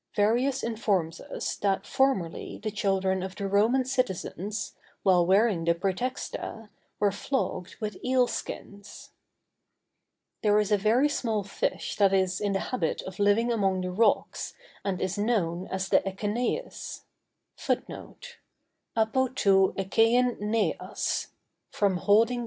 [0.17, 6.69] Verrius informs us that formerly the children of the Roman citizens, while wearing the prætexta,
[6.99, 9.11] were flogged with eel skins.
[10.41, 13.91] There is a very small fish that is in the habit of living among the
[13.91, 17.01] rocks, and is known as the echeneis.